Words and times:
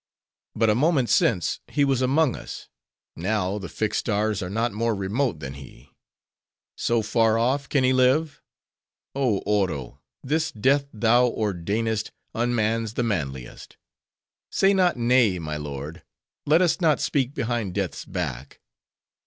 But 0.55 0.71
a 0.71 0.73
moment 0.73 1.11
since, 1.11 1.59
he 1.67 1.85
was 1.85 2.01
among 2.01 2.35
us: 2.35 2.69
now, 3.15 3.59
the 3.59 3.69
fixed 3.69 3.99
stars 3.99 4.41
are 4.41 4.49
not 4.49 4.71
more 4.71 4.95
remote 4.95 5.37
than 5.39 5.53
he. 5.53 5.91
So 6.75 7.03
far 7.03 7.37
off, 7.37 7.69
can 7.69 7.83
he 7.83 7.93
live? 7.93 8.41
Oh, 9.13 9.43
Oro! 9.45 10.01
this 10.23 10.51
death 10.51 10.87
thou 10.91 11.27
ordainest, 11.29 12.09
unmans 12.33 12.95
the 12.95 13.03
manliest. 13.03 13.77
Say 14.51 14.73
not 14.73 14.97
nay, 14.97 15.37
my 15.37 15.57
lord. 15.57 16.01
Let 16.47 16.63
us 16.63 16.81
not 16.81 16.99
speak 16.99 17.35
behind 17.35 17.75
Death's 17.75 18.03
back. 18.03 18.59